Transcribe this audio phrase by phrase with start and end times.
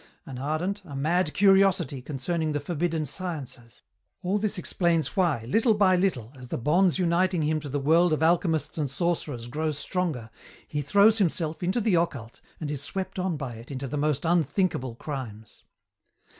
[0.25, 3.83] An ardent, a mad curiosity concerning the forbidden sciences.
[4.23, 8.11] All this explains why, little by little, as the bonds uniting him to the world
[8.11, 10.31] of alchemists and sorcerers grow stronger,
[10.67, 14.25] he throws himself into the occult and is swept on by it into the most
[14.25, 15.65] unthinkable crimes.